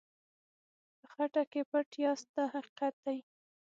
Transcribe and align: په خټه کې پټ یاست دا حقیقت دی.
په 0.99 1.05
خټه 1.13 1.43
کې 1.51 1.61
پټ 1.69 1.89
یاست 2.03 2.27
دا 2.35 2.43
حقیقت 2.53 2.93
دی. 3.05 3.19